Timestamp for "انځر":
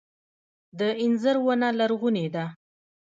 1.03-1.35